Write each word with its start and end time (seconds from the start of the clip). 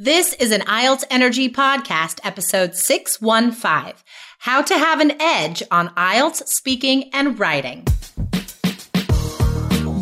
This 0.00 0.32
is 0.34 0.52
an 0.52 0.60
IELTS 0.60 1.02
Energy 1.10 1.48
Podcast, 1.48 2.20
episode 2.22 2.76
615 2.76 3.94
How 4.38 4.62
to 4.62 4.78
Have 4.78 5.00
an 5.00 5.20
Edge 5.20 5.60
on 5.72 5.88
IELTS 5.96 6.46
Speaking 6.46 7.10
and 7.12 7.36
Writing. 7.36 7.84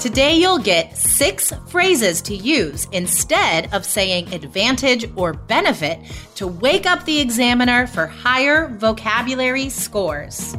Today 0.00 0.36
you'll 0.36 0.58
get 0.58 0.96
six 0.96 1.52
phrases 1.68 2.22
to 2.22 2.34
use 2.34 2.86
instead 2.90 3.70
of 3.74 3.84
saying 3.84 4.32
advantage 4.32 5.04
or 5.14 5.34
benefit 5.34 5.98
to 6.36 6.46
wake 6.46 6.86
up 6.86 7.04
the 7.04 7.20
examiner 7.20 7.86
for 7.86 8.06
higher 8.06 8.68
vocabulary 8.78 9.68
scores. 9.68 10.54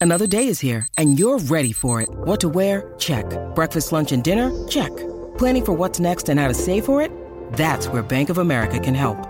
Another 0.00 0.26
day 0.26 0.48
is 0.48 0.58
here 0.58 0.88
and 0.98 1.16
you're 1.16 1.38
ready 1.38 1.72
for 1.72 2.02
it. 2.02 2.08
What 2.10 2.40
to 2.40 2.48
wear? 2.48 2.92
Check. 2.98 3.24
Breakfast, 3.54 3.92
lunch, 3.92 4.10
and 4.10 4.24
dinner? 4.24 4.50
Check. 4.66 4.90
Planning 5.38 5.64
for 5.64 5.72
what's 5.74 6.00
next 6.00 6.28
and 6.28 6.40
how 6.40 6.48
to 6.48 6.54
save 6.54 6.84
for 6.84 7.00
it? 7.00 7.12
That's 7.52 7.86
where 7.86 8.02
Bank 8.02 8.30
of 8.30 8.38
America 8.38 8.80
can 8.80 8.96
help. 8.96 9.29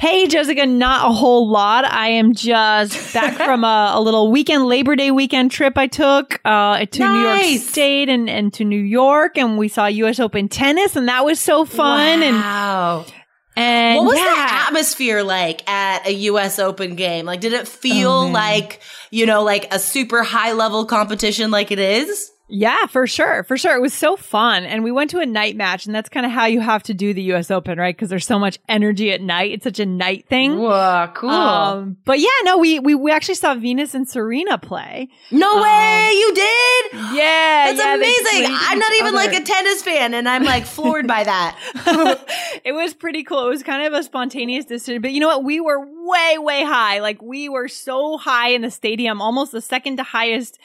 Hey, 0.00 0.28
Jessica, 0.28 0.64
not 0.64 1.10
a 1.10 1.12
whole 1.12 1.46
lot. 1.46 1.84
I 1.84 2.08
am 2.08 2.32
just 2.32 3.12
back 3.12 3.36
from 3.44 3.64
a, 3.64 3.92
a, 3.96 4.00
little 4.00 4.30
weekend, 4.30 4.64
Labor 4.64 4.96
Day 4.96 5.10
weekend 5.10 5.50
trip 5.50 5.76
I 5.76 5.88
took 5.88 6.40
uh, 6.42 6.86
to 6.86 6.98
nice. 7.00 7.44
New 7.44 7.50
York 7.52 7.62
State 7.68 8.08
and, 8.08 8.30
and 8.30 8.50
to 8.54 8.64
New 8.64 8.80
York. 8.80 9.36
And 9.36 9.58
we 9.58 9.68
saw 9.68 9.84
US 9.84 10.18
Open 10.18 10.48
tennis, 10.48 10.96
and 10.96 11.06
that 11.08 11.26
was 11.26 11.38
so 11.38 11.66
fun. 11.66 12.20
Wow. 12.20 13.04
And 13.04 13.12
and 13.56 13.98
what 13.98 14.14
was 14.14 14.18
yeah. 14.18 14.24
the 14.24 14.52
atmosphere 14.68 15.22
like 15.22 15.68
at 15.68 16.06
a 16.06 16.12
US 16.14 16.58
Open 16.58 16.94
game? 16.94 17.26
Like, 17.26 17.42
did 17.42 17.52
it 17.52 17.68
feel 17.68 18.10
oh, 18.10 18.28
like, 18.28 18.80
you 19.10 19.26
know, 19.26 19.42
like 19.42 19.66
a 19.70 19.78
super 19.78 20.22
high 20.22 20.52
level 20.52 20.86
competition 20.86 21.50
like 21.50 21.70
it 21.70 21.78
is? 21.78 22.30
Yeah, 22.50 22.86
for 22.86 23.06
sure. 23.06 23.44
For 23.44 23.56
sure. 23.56 23.76
It 23.76 23.80
was 23.80 23.94
so 23.94 24.16
fun. 24.16 24.64
And 24.64 24.82
we 24.82 24.90
went 24.90 25.10
to 25.10 25.20
a 25.20 25.26
night 25.26 25.56
match 25.56 25.86
and 25.86 25.94
that's 25.94 26.08
kind 26.08 26.26
of 26.26 26.32
how 26.32 26.46
you 26.46 26.60
have 26.60 26.82
to 26.84 26.94
do 26.94 27.14
the 27.14 27.22
US 27.34 27.50
Open, 27.50 27.78
right? 27.78 27.94
Because 27.94 28.08
there's 28.08 28.26
so 28.26 28.38
much 28.38 28.58
energy 28.68 29.12
at 29.12 29.20
night. 29.20 29.52
It's 29.52 29.64
such 29.64 29.78
a 29.78 29.86
night 29.86 30.26
thing. 30.28 30.58
Whoa, 30.58 31.10
cool. 31.14 31.30
Um, 31.30 31.96
but 32.04 32.18
yeah, 32.18 32.28
no, 32.42 32.58
we, 32.58 32.80
we, 32.80 32.94
we 32.94 33.12
actually 33.12 33.36
saw 33.36 33.54
Venus 33.54 33.94
and 33.94 34.08
Serena 34.08 34.58
play. 34.58 35.08
No 35.30 35.56
um, 35.56 35.62
way. 35.62 36.10
You 36.12 36.34
did? 36.34 36.92
Yeah. 37.14 37.72
That's 37.72 37.78
yeah, 37.78 37.94
amazing. 37.94 38.56
I'm 38.58 38.78
not 38.78 38.92
even 38.94 39.14
other. 39.14 39.16
like 39.16 39.32
a 39.32 39.44
tennis 39.44 39.82
fan 39.82 40.14
and 40.14 40.28
I'm 40.28 40.44
like 40.44 40.66
floored 40.66 41.06
by 41.06 41.22
that. 41.24 41.56
it 42.64 42.72
was 42.72 42.94
pretty 42.94 43.22
cool. 43.22 43.46
It 43.46 43.50
was 43.50 43.62
kind 43.62 43.86
of 43.86 43.92
a 43.98 44.02
spontaneous 44.02 44.64
decision, 44.64 45.00
but 45.02 45.12
you 45.12 45.20
know 45.20 45.28
what? 45.28 45.44
We 45.44 45.60
were 45.60 45.78
way, 46.10 46.38
way 46.38 46.64
high. 46.64 46.98
Like 46.98 47.22
we 47.22 47.48
were 47.48 47.68
so 47.68 48.16
high 48.18 48.48
in 48.50 48.62
the 48.62 48.70
stadium, 48.70 49.22
almost 49.22 49.52
the 49.52 49.60
second 49.60 49.98
to 49.98 50.02
highest 50.02 50.58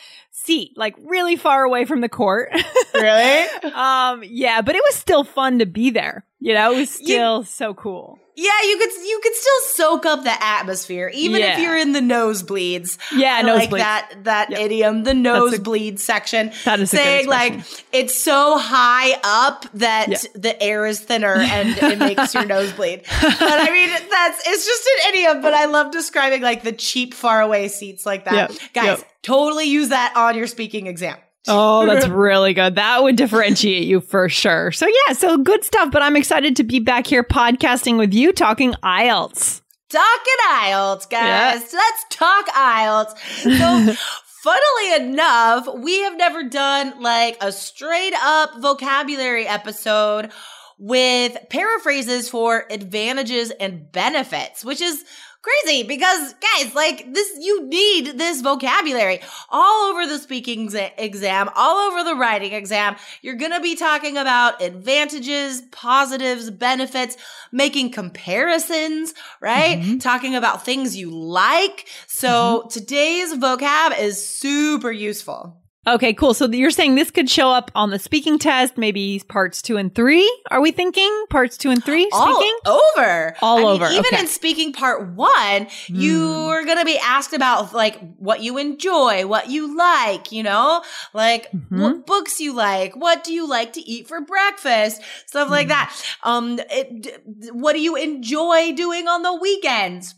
seat, 0.45 0.73
like 0.75 0.95
really 1.03 1.35
far 1.35 1.63
away 1.63 1.85
from 1.85 2.01
the 2.01 2.09
court. 2.09 2.51
really? 2.93 3.47
um, 3.73 4.23
yeah, 4.25 4.61
but 4.61 4.75
it 4.75 4.83
was 4.85 4.95
still 4.95 5.23
fun 5.23 5.59
to 5.59 5.65
be 5.65 5.89
there. 5.89 6.25
You 6.39 6.53
know, 6.53 6.73
it 6.73 6.77
was 6.77 6.91
still 6.91 7.39
you, 7.39 7.45
so 7.45 7.73
cool. 7.73 8.19
Yeah, 8.37 8.51
you 8.63 8.77
could 8.77 8.91
you 8.91 9.19
could 9.23 9.33
still 9.33 9.59
soak 9.61 10.05
up 10.05 10.23
the 10.23 10.43
atmosphere, 10.43 11.09
even 11.13 11.39
yeah. 11.39 11.53
if 11.53 11.59
you're 11.59 11.77
in 11.77 11.93
the 11.93 12.01
nosebleeds. 12.01 12.97
Yeah, 13.15 13.35
I 13.35 13.43
nosebleeds. 13.43 13.55
like 13.55 13.69
that 13.71 14.11
that 14.23 14.51
yep. 14.51 14.59
idiom, 14.59 15.03
the 15.03 15.13
nosebleed 15.13 15.95
a, 15.95 15.97
section. 15.97 16.51
That 16.65 16.81
is 16.81 16.91
saying 16.91 17.27
like 17.27 17.61
it's 17.93 18.13
so 18.13 18.57
high 18.57 19.17
up 19.23 19.65
that 19.75 20.09
yeah. 20.09 20.17
the 20.35 20.61
air 20.61 20.85
is 20.85 20.99
thinner 20.99 21.35
and 21.35 21.69
it 21.69 21.97
makes 21.99 22.33
your 22.33 22.45
nose 22.45 22.73
bleed. 22.73 23.03
But 23.21 23.41
I 23.41 23.71
mean, 23.71 23.89
that's 23.89 24.43
it's 24.45 24.65
just 24.65 24.85
an 24.85 25.13
idiom. 25.13 25.41
But 25.41 25.53
I 25.53 25.65
love 25.65 25.91
describing 25.93 26.41
like 26.41 26.61
the 26.61 26.73
cheap, 26.73 27.13
far 27.13 27.39
away 27.39 27.69
seats 27.69 28.05
like 28.05 28.25
that, 28.25 28.51
yep. 28.51 28.59
guys. 28.73 29.05
Totally 29.25 29.65
use 29.65 29.89
that 29.89 30.13
on 30.15 30.37
your 30.37 30.45
speaking 30.45 30.85
exam. 30.85 31.17
Oh, 31.47 31.87
that's 31.87 32.07
really 32.07 32.53
good. 32.53 32.75
That 32.75 33.01
would 33.01 33.15
differentiate 33.15 33.85
you 33.87 33.99
for 33.99 34.29
sure. 34.29 34.71
So 34.71 34.85
yeah, 34.85 35.13
so 35.13 35.37
good 35.37 35.63
stuff. 35.63 35.89
But 35.91 36.03
I'm 36.03 36.15
excited 36.15 36.55
to 36.57 36.63
be 36.63 36.79
back 36.79 37.07
here 37.07 37.23
podcasting 37.23 37.97
with 37.97 38.13
you, 38.13 38.31
talking 38.31 38.73
IELTS. 38.83 39.61
Talking 39.89 40.33
IELTS, 40.51 41.09
guys. 41.09 41.73
Yeah. 41.73 41.79
Let's 41.79 42.05
talk 42.11 42.45
IELTS. 42.49 43.17
So 43.57 43.93
funnily 44.43 45.09
enough, 45.09 45.67
we 45.75 46.01
have 46.01 46.15
never 46.15 46.43
done 46.43 47.01
like 47.01 47.37
a 47.41 47.51
straight 47.51 48.13
up 48.21 48.61
vocabulary 48.61 49.47
episode 49.47 50.29
with 50.77 51.35
paraphrases 51.49 52.29
for 52.29 52.65
advantages 52.69 53.49
and 53.49 53.91
benefits, 53.91 54.63
which 54.63 54.81
is 54.81 55.03
crazy 55.45 55.83
because 55.83 56.33
guys, 56.33 56.73
like 56.73 57.13
this, 57.13 57.37
you 57.39 57.67
need 57.67 58.17
this 58.17 58.41
vocabulary 58.41 59.19
all 59.49 59.91
over 59.91 60.05
the 60.05 60.17
speaking 60.17 60.71
exam, 60.97 61.49
all 61.55 61.91
over 61.91 62.03
the 62.03 62.15
writing 62.15 62.53
exam. 62.53 62.95
You're 63.21 63.35
going 63.35 63.51
to 63.51 63.61
be 63.61 63.75
talking 63.75 64.17
about 64.17 64.61
advantages, 64.61 65.61
positives, 65.71 66.49
benefits, 66.49 67.17
making 67.51 67.91
comparisons, 67.91 69.13
right? 69.39 69.79
Mm-hmm. 69.79 69.97
Talking 69.99 70.35
about 70.35 70.65
things 70.65 70.97
you 70.97 71.11
like. 71.11 71.87
So 72.07 72.29
mm-hmm. 72.29 72.69
today's 72.69 73.33
vocab 73.33 73.99
is 73.99 74.27
super 74.27 74.91
useful. 74.91 75.61
Okay, 75.87 76.13
cool. 76.13 76.33
So 76.33 76.47
you're 76.47 76.71
saying 76.71 76.95
this 76.95 77.11
could 77.11 77.29
show 77.29 77.51
up 77.51 77.69
on 77.75 77.91
the 77.91 77.99
speaking 77.99 78.39
test, 78.39 78.77
maybe 78.77 79.21
parts 79.27 79.61
two 79.61 79.77
and 79.77 79.93
three? 79.93 80.25
Are 80.49 80.59
we 80.59 80.71
thinking 80.71 81.25
parts 81.29 81.57
two 81.57 81.69
and 81.69 81.83
three? 81.83 82.09
Speaking 82.11 82.57
all 82.65 82.81
over, 82.97 83.35
all 83.41 83.57
I 83.57 83.61
mean, 83.61 83.67
over. 83.67 83.85
Even 83.85 84.05
okay. 84.05 84.19
in 84.21 84.27
speaking 84.27 84.73
part 84.73 85.07
one, 85.13 85.65
mm. 85.65 85.89
you're 85.89 86.65
going 86.65 86.79
to 86.79 86.85
be 86.85 86.97
asked 86.97 87.33
about 87.33 87.73
like 87.73 87.99
what 88.17 88.41
you 88.41 88.57
enjoy, 88.57 89.27
what 89.27 89.49
you 89.49 89.77
like. 89.77 90.31
You 90.31 90.43
know, 90.43 90.83
like 91.13 91.51
mm-hmm. 91.51 91.79
what 91.79 92.07
books 92.07 92.39
you 92.39 92.53
like, 92.53 92.95
what 92.95 93.23
do 93.23 93.31
you 93.31 93.47
like 93.47 93.73
to 93.73 93.81
eat 93.81 94.07
for 94.07 94.21
breakfast, 94.21 95.01
stuff 95.27 95.49
mm. 95.49 95.51
like 95.51 95.67
that. 95.67 95.95
Um, 96.23 96.59
it, 96.71 97.21
what 97.53 97.73
do 97.73 97.79
you 97.79 97.95
enjoy 97.95 98.73
doing 98.73 99.07
on 99.07 99.21
the 99.21 99.33
weekends? 99.33 100.15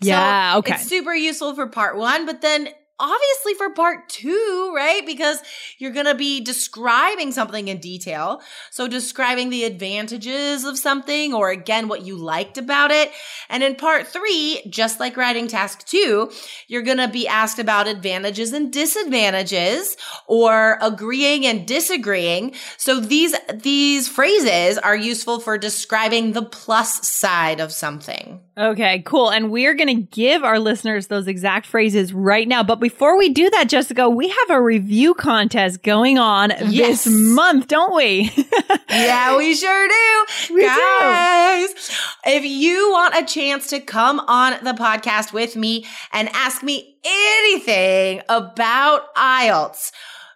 Yeah, 0.00 0.54
so 0.54 0.58
okay. 0.60 0.74
It's 0.74 0.88
super 0.88 1.14
useful 1.14 1.54
for 1.54 1.66
part 1.66 1.96
one, 1.96 2.26
but 2.26 2.40
then 2.40 2.70
obviously 3.02 3.54
for 3.54 3.70
part 3.70 4.08
two, 4.08 4.72
right? 4.74 5.04
Because 5.04 5.42
you're 5.78 5.90
going 5.90 6.06
to 6.06 6.14
be 6.14 6.40
describing 6.40 7.32
something 7.32 7.66
in 7.66 7.78
detail. 7.78 8.40
So 8.70 8.86
describing 8.86 9.50
the 9.50 9.64
advantages 9.64 10.64
of 10.64 10.78
something 10.78 11.34
or 11.34 11.50
again, 11.50 11.88
what 11.88 12.06
you 12.06 12.16
liked 12.16 12.58
about 12.58 12.92
it. 12.92 13.10
And 13.48 13.64
in 13.64 13.74
part 13.74 14.06
three, 14.06 14.62
just 14.70 15.00
like 15.00 15.16
writing 15.16 15.48
task 15.48 15.84
two, 15.84 16.30
you're 16.68 16.82
going 16.82 16.98
to 16.98 17.08
be 17.08 17.26
asked 17.26 17.58
about 17.58 17.88
advantages 17.88 18.52
and 18.52 18.72
disadvantages 18.72 19.96
or 20.28 20.78
agreeing 20.80 21.44
and 21.44 21.66
disagreeing. 21.66 22.54
So 22.76 23.00
these, 23.00 23.34
these 23.52 24.08
phrases 24.08 24.78
are 24.78 24.96
useful 24.96 25.40
for 25.40 25.58
describing 25.58 26.32
the 26.32 26.42
plus 26.42 27.08
side 27.08 27.58
of 27.58 27.72
something. 27.72 28.40
Okay, 28.56 29.00
cool. 29.00 29.30
And 29.30 29.50
we're 29.50 29.74
going 29.74 29.88
to 29.88 30.02
give 30.02 30.44
our 30.44 30.60
listeners 30.60 31.08
those 31.08 31.26
exact 31.26 31.66
phrases 31.66 32.12
right 32.12 32.46
now. 32.46 32.62
But 32.62 32.76
before 32.76 32.91
we 33.00 33.28
do 33.30 33.48
that, 33.50 33.68
Jessica, 33.68 34.08
we 34.08 34.28
have 34.28 34.50
a 34.50 34.60
review 34.60 35.14
contest 35.14 35.82
going 35.82 36.18
on 36.18 36.50
yes. 36.66 37.04
this 37.04 37.06
month, 37.12 37.68
don't 37.68 37.94
we? 37.94 38.30
yeah, 38.90 39.36
we 39.36 39.54
sure 39.54 39.88
do. 39.88 40.54
We 40.54 40.62
Guys, 40.62 41.72
do. 41.72 42.30
if 42.30 42.44
you 42.44 42.90
want 42.90 43.14
a 43.16 43.24
chance 43.24 43.68
to 43.70 43.80
come 43.80 44.20
on 44.20 44.52
the 44.64 44.72
podcast 44.72 45.32
with 45.32 45.56
me 45.56 45.86
and 46.12 46.28
ask 46.32 46.62
me 46.62 46.96
anything 47.04 48.22
about 48.28 49.14
IELTS, 49.14 49.92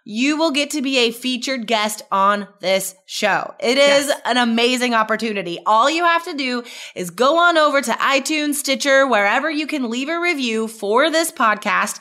you 0.09 0.37
will 0.37 0.51
get 0.51 0.69
to 0.69 0.81
be 0.81 0.99
a 0.99 1.11
featured 1.11 1.67
guest 1.67 2.01
on 2.13 2.47
this 2.61 2.95
show. 3.05 3.53
It 3.59 3.77
is 3.77 4.07
yes. 4.07 4.21
an 4.23 4.37
amazing 4.37 4.93
opportunity. 4.93 5.59
All 5.65 5.89
you 5.89 6.05
have 6.05 6.23
to 6.23 6.33
do 6.33 6.63
is 6.95 7.09
go 7.09 7.37
on 7.37 7.57
over 7.57 7.81
to 7.81 7.91
iTunes, 7.91 8.55
Stitcher, 8.55 9.05
wherever 9.05 9.51
you 9.51 9.67
can 9.67 9.89
leave 9.89 10.07
a 10.07 10.17
review 10.17 10.69
for 10.69 11.11
this 11.11 11.29
podcast 11.29 11.99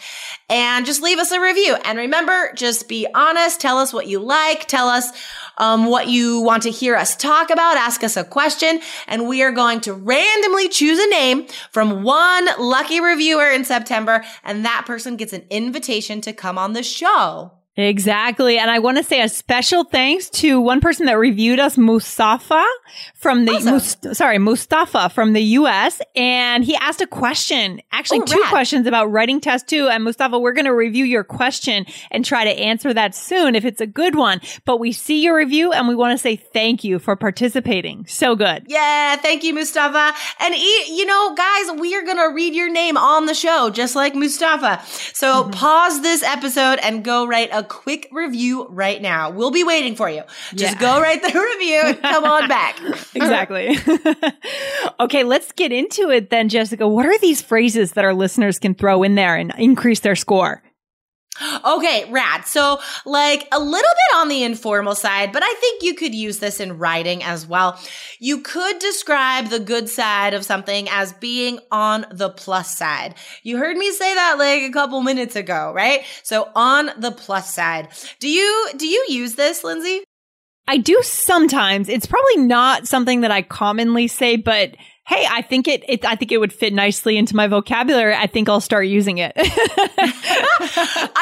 and 0.48 0.86
just 0.86 1.02
leave 1.02 1.18
us 1.18 1.32
a 1.32 1.40
review. 1.40 1.74
And 1.84 1.98
remember, 1.98 2.52
just 2.54 2.88
be 2.88 3.08
honest. 3.12 3.60
Tell 3.60 3.78
us 3.78 3.92
what 3.92 4.06
you 4.06 4.20
like. 4.20 4.68
Tell 4.68 4.86
us 4.86 5.10
um, 5.58 5.86
what 5.86 6.06
you 6.06 6.42
want 6.42 6.62
to 6.62 6.70
hear 6.70 6.94
us 6.94 7.16
talk 7.16 7.50
about. 7.50 7.76
Ask 7.76 8.04
us 8.04 8.16
a 8.16 8.22
question 8.22 8.78
and 9.08 9.26
we 9.26 9.42
are 9.42 9.50
going 9.50 9.80
to 9.80 9.92
randomly 9.92 10.68
choose 10.68 11.00
a 11.00 11.08
name 11.08 11.48
from 11.72 12.04
one 12.04 12.46
lucky 12.60 13.00
reviewer 13.00 13.50
in 13.50 13.64
September. 13.64 14.22
And 14.44 14.64
that 14.64 14.84
person 14.86 15.16
gets 15.16 15.32
an 15.32 15.42
invitation 15.50 16.20
to 16.20 16.32
come 16.32 16.56
on 16.56 16.72
the 16.72 16.84
show. 16.84 17.55
Exactly. 17.76 18.58
And 18.58 18.70
I 18.70 18.78
want 18.78 18.96
to 18.96 19.04
say 19.04 19.20
a 19.20 19.28
special 19.28 19.84
thanks 19.84 20.30
to 20.30 20.60
one 20.60 20.80
person 20.80 21.06
that 21.06 21.18
reviewed 21.18 21.60
us, 21.60 21.76
Mustafa 21.76 22.64
from 23.14 23.44
the, 23.44 23.52
awesome. 23.52 23.72
Must, 23.72 24.14
sorry, 24.14 24.38
Mustafa 24.38 25.10
from 25.10 25.34
the 25.34 25.42
US. 25.42 26.00
And 26.14 26.64
he 26.64 26.74
asked 26.76 27.02
a 27.02 27.06
question, 27.06 27.82
actually 27.92 28.20
oh, 28.20 28.24
two 28.24 28.40
rad. 28.40 28.48
questions 28.48 28.86
about 28.86 29.12
writing 29.12 29.42
test 29.42 29.68
two. 29.68 29.88
And 29.88 30.04
Mustafa, 30.04 30.38
we're 30.38 30.54
going 30.54 30.64
to 30.64 30.74
review 30.74 31.04
your 31.04 31.22
question 31.22 31.84
and 32.10 32.24
try 32.24 32.44
to 32.44 32.50
answer 32.50 32.94
that 32.94 33.14
soon 33.14 33.54
if 33.54 33.66
it's 33.66 33.82
a 33.82 33.86
good 33.86 34.14
one. 34.14 34.40
But 34.64 34.80
we 34.80 34.92
see 34.92 35.22
your 35.22 35.36
review 35.36 35.72
and 35.72 35.86
we 35.86 35.94
want 35.94 36.12
to 36.12 36.18
say 36.18 36.36
thank 36.36 36.82
you 36.82 36.98
for 36.98 37.14
participating. 37.14 38.06
So 38.06 38.36
good. 38.36 38.64
Yeah. 38.68 39.16
Thank 39.16 39.44
you, 39.44 39.52
Mustafa. 39.52 40.16
And 40.40 40.54
you 40.54 41.04
know, 41.04 41.34
guys, 41.34 41.78
we 41.78 41.94
are 41.94 42.02
going 42.02 42.16
to 42.16 42.34
read 42.34 42.54
your 42.54 42.70
name 42.70 42.96
on 42.96 43.26
the 43.26 43.34
show, 43.34 43.68
just 43.68 43.94
like 43.94 44.14
Mustafa. 44.14 44.82
So 44.86 45.42
mm-hmm. 45.42 45.50
pause 45.50 46.00
this 46.00 46.22
episode 46.22 46.78
and 46.78 47.04
go 47.04 47.26
write 47.26 47.50
a 47.52 47.65
quick 47.66 48.08
review 48.10 48.66
right 48.68 49.00
now. 49.00 49.30
We'll 49.30 49.50
be 49.50 49.64
waiting 49.64 49.96
for 49.96 50.08
you. 50.08 50.22
Just 50.54 50.74
yeah. 50.74 50.80
go 50.80 51.00
write 51.00 51.22
the 51.22 51.28
review 51.58 51.82
and 51.84 52.02
come 52.02 52.24
on 52.24 52.48
back. 52.48 52.80
exactly. 53.14 53.78
okay, 55.00 55.24
let's 55.24 55.52
get 55.52 55.72
into 55.72 56.10
it 56.10 56.30
then, 56.30 56.48
Jessica. 56.48 56.88
What 56.88 57.06
are 57.06 57.18
these 57.18 57.42
phrases 57.42 57.92
that 57.92 58.04
our 58.04 58.14
listeners 58.14 58.58
can 58.58 58.74
throw 58.74 59.02
in 59.02 59.14
there 59.14 59.36
and 59.36 59.52
increase 59.58 60.00
their 60.00 60.16
score? 60.16 60.62
Okay, 61.64 62.10
rad. 62.10 62.46
So, 62.46 62.80
like 63.04 63.46
a 63.52 63.58
little 63.58 63.72
bit 63.72 64.16
on 64.16 64.28
the 64.28 64.42
informal 64.42 64.94
side, 64.94 65.32
but 65.32 65.42
I 65.42 65.54
think 65.54 65.82
you 65.82 65.94
could 65.94 66.14
use 66.14 66.38
this 66.38 66.60
in 66.60 66.78
writing 66.78 67.22
as 67.22 67.46
well. 67.46 67.78
You 68.18 68.40
could 68.40 68.78
describe 68.78 69.48
the 69.48 69.60
good 69.60 69.88
side 69.88 70.34
of 70.34 70.44
something 70.44 70.88
as 70.88 71.12
being 71.14 71.58
on 71.70 72.06
the 72.10 72.30
plus 72.30 72.76
side. 72.76 73.14
You 73.42 73.58
heard 73.58 73.76
me 73.76 73.90
say 73.92 74.14
that 74.14 74.38
like 74.38 74.62
a 74.62 74.70
couple 74.70 75.00
minutes 75.02 75.36
ago, 75.36 75.72
right? 75.74 76.04
So, 76.22 76.50
on 76.54 76.90
the 76.98 77.12
plus 77.12 77.52
side. 77.52 77.88
Do 78.20 78.28
you 78.28 78.70
do 78.76 78.86
you 78.86 79.04
use 79.08 79.34
this, 79.34 79.64
Lindsay? 79.64 80.04
I 80.68 80.78
do 80.78 81.00
sometimes. 81.02 81.88
It's 81.88 82.06
probably 82.06 82.38
not 82.38 82.88
something 82.88 83.20
that 83.20 83.30
I 83.30 83.42
commonly 83.42 84.08
say, 84.08 84.36
but 84.36 84.76
hey, 85.06 85.24
I 85.30 85.40
think 85.40 85.68
it, 85.68 85.84
it, 85.88 86.04
I 86.04 86.16
think 86.16 86.32
it 86.32 86.38
would 86.38 86.52
fit 86.52 86.74
nicely 86.74 87.16
into 87.16 87.36
my 87.36 87.46
vocabulary. 87.46 88.12
I 88.14 88.26
think 88.26 88.48
I'll 88.48 88.60
start 88.60 88.88
using 88.88 89.18
it. 89.18 89.32
I 89.38 89.42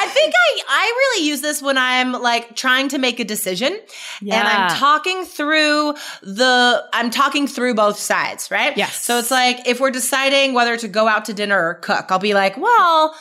think 0.09 0.35
I, 0.35 0.63
I 0.69 0.85
really 0.97 1.27
use 1.27 1.43
this 1.43 1.61
when 1.61 1.77
I'm 1.77 2.13
like 2.13 2.57
trying 2.57 2.89
to 2.89 2.99
make 2.99 3.21
a 3.21 3.25
decision 3.25 3.79
yeah. 4.23 4.39
and 4.39 4.49
I'm 4.49 4.71
talking 4.79 5.27
through 5.27 5.97
the, 6.23 6.89
I'm 6.95 7.11
talking 7.11 7.47
through 7.47 7.75
both 7.75 7.99
sides, 7.99 8.51
right? 8.51 8.75
Yes. 8.75 9.03
So 9.03 9.19
it's 9.19 9.31
like 9.31 9.69
if 9.69 9.81
we're 9.81 9.91
deciding 9.91 10.55
whether 10.55 10.79
to 10.79 10.89
go 10.89 11.07
out 11.07 11.27
to 11.27 11.35
dinner 11.35 11.69
or 11.69 11.75
cook, 11.75 12.07
I'll 12.11 12.19
be 12.19 12.33
like, 12.33 12.57
well, 12.57 13.15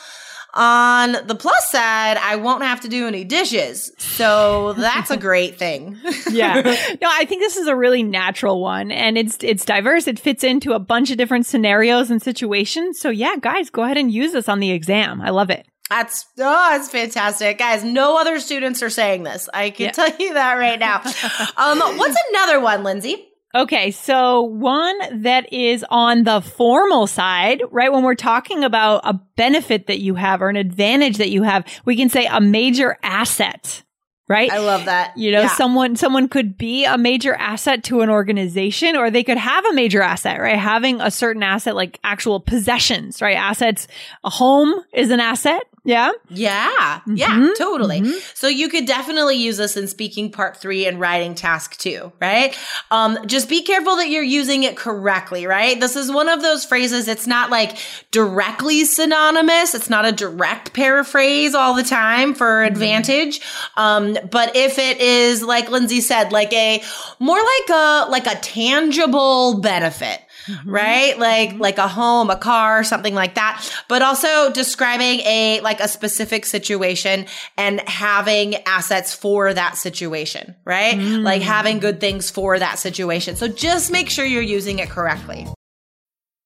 on 0.54 1.16
the 1.26 1.34
plus 1.34 1.70
side, 1.70 2.16
I 2.16 2.36
won't 2.36 2.62
have 2.62 2.80
to 2.82 2.88
do 2.88 3.08
any 3.08 3.24
dishes. 3.24 3.90
So 3.98 4.72
that's 4.74 5.10
a 5.10 5.16
great 5.16 5.58
thing. 5.58 5.98
yeah. 6.30 6.62
No, 7.00 7.08
I 7.10 7.24
think 7.24 7.42
this 7.42 7.56
is 7.56 7.66
a 7.66 7.74
really 7.76 8.02
natural 8.02 8.60
one 8.60 8.90
and 8.90 9.18
it's 9.18 9.36
it's 9.42 9.64
diverse. 9.64 10.06
It 10.06 10.18
fits 10.18 10.44
into 10.44 10.72
a 10.72 10.78
bunch 10.78 11.10
of 11.10 11.18
different 11.18 11.44
scenarios 11.44 12.10
and 12.10 12.22
situations. 12.22 12.98
So 12.98 13.10
yeah, 13.10 13.36
guys, 13.40 13.68
go 13.68 13.82
ahead 13.82 13.96
and 13.96 14.12
use 14.12 14.32
this 14.32 14.48
on 14.48 14.60
the 14.60 14.70
exam. 14.70 15.20
I 15.20 15.30
love 15.30 15.50
it. 15.50 15.66
That's 15.90 16.24
oh, 16.38 16.68
that's 16.70 16.90
fantastic, 16.90 17.58
guys. 17.58 17.84
No 17.84 18.18
other 18.18 18.40
students 18.40 18.82
are 18.82 18.90
saying 18.90 19.22
this. 19.22 19.48
I 19.52 19.70
can 19.70 19.86
yeah. 19.86 19.92
tell 19.92 20.16
you 20.16 20.34
that 20.34 20.54
right 20.54 20.78
now. 20.78 20.96
um, 21.56 21.98
what's 21.98 22.16
another 22.30 22.60
one, 22.60 22.84
Lindsay? 22.84 23.28
Okay, 23.54 23.92
so 23.92 24.42
one 24.42 25.22
that 25.22 25.52
is 25.52 25.84
on 25.88 26.24
the 26.24 26.40
formal 26.40 27.06
side, 27.06 27.62
right? 27.70 27.92
When 27.92 28.02
we're 28.02 28.16
talking 28.16 28.64
about 28.64 29.02
a 29.04 29.14
benefit 29.36 29.86
that 29.86 30.00
you 30.00 30.16
have 30.16 30.42
or 30.42 30.48
an 30.48 30.56
advantage 30.56 31.18
that 31.18 31.30
you 31.30 31.44
have, 31.44 31.64
we 31.84 31.94
can 31.94 32.08
say 32.08 32.26
a 32.26 32.40
major 32.40 32.98
asset 33.04 33.83
right? 34.28 34.50
I 34.50 34.58
love 34.58 34.86
that. 34.86 35.16
You 35.16 35.32
know, 35.32 35.42
yeah. 35.42 35.48
someone 35.48 35.96
someone 35.96 36.28
could 36.28 36.56
be 36.56 36.84
a 36.84 36.96
major 36.96 37.34
asset 37.34 37.84
to 37.84 38.00
an 38.00 38.10
organization 38.10 38.96
or 38.96 39.10
they 39.10 39.24
could 39.24 39.38
have 39.38 39.64
a 39.66 39.72
major 39.72 40.02
asset, 40.02 40.40
right? 40.40 40.58
Having 40.58 41.00
a 41.00 41.10
certain 41.10 41.42
asset 41.42 41.74
like 41.74 41.98
actual 42.04 42.40
possessions, 42.40 43.20
right? 43.20 43.36
Assets, 43.36 43.86
a 44.22 44.30
home 44.30 44.74
is 44.92 45.10
an 45.10 45.20
asset, 45.20 45.62
yeah. 45.86 46.12
Yeah. 46.30 47.00
Mm-hmm. 47.00 47.16
Yeah, 47.16 47.48
totally. 47.58 48.00
Mm-hmm. 48.00 48.18
So 48.32 48.48
you 48.48 48.70
could 48.70 48.86
definitely 48.86 49.36
use 49.36 49.58
this 49.58 49.76
in 49.76 49.86
speaking 49.86 50.32
part 50.32 50.56
three 50.56 50.86
and 50.86 50.98
writing 50.98 51.34
task 51.34 51.76
two, 51.76 52.10
right? 52.22 52.58
Um, 52.90 53.18
just 53.26 53.50
be 53.50 53.62
careful 53.62 53.96
that 53.96 54.08
you're 54.08 54.22
using 54.22 54.62
it 54.62 54.78
correctly, 54.78 55.46
right? 55.46 55.78
This 55.78 55.94
is 55.94 56.10
one 56.10 56.30
of 56.30 56.40
those 56.40 56.64
phrases. 56.64 57.06
It's 57.06 57.26
not 57.26 57.50
like 57.50 57.76
directly 58.12 58.86
synonymous. 58.86 59.74
It's 59.74 59.90
not 59.90 60.06
a 60.06 60.12
direct 60.12 60.72
paraphrase 60.72 61.54
all 61.54 61.74
the 61.74 61.82
time 61.82 62.32
for 62.34 62.46
mm-hmm. 62.46 62.72
advantage. 62.72 63.42
Um, 63.76 64.13
but 64.30 64.56
if 64.56 64.78
it 64.78 65.00
is, 65.00 65.42
like 65.42 65.70
Lindsay 65.70 66.00
said, 66.00 66.32
like 66.32 66.52
a 66.52 66.82
more 67.18 67.38
like 67.38 67.70
a, 67.70 68.06
like 68.10 68.26
a 68.26 68.36
tangible 68.40 69.60
benefit, 69.60 70.20
mm-hmm. 70.46 70.70
right? 70.70 71.18
Like, 71.18 71.50
mm-hmm. 71.50 71.60
like 71.60 71.78
a 71.78 71.88
home, 71.88 72.30
a 72.30 72.36
car, 72.36 72.84
something 72.84 73.14
like 73.14 73.34
that, 73.34 73.68
but 73.88 74.02
also 74.02 74.50
describing 74.52 75.20
a, 75.20 75.60
like 75.60 75.80
a 75.80 75.88
specific 75.88 76.46
situation 76.46 77.26
and 77.56 77.80
having 77.88 78.56
assets 78.66 79.14
for 79.14 79.52
that 79.54 79.76
situation, 79.76 80.54
right? 80.64 80.94
Mm-hmm. 80.94 81.22
Like 81.22 81.42
having 81.42 81.78
good 81.78 82.00
things 82.00 82.30
for 82.30 82.58
that 82.58 82.78
situation. 82.78 83.36
So 83.36 83.48
just 83.48 83.90
make 83.90 84.10
sure 84.10 84.24
you're 84.24 84.42
using 84.42 84.78
it 84.78 84.90
correctly. 84.90 85.46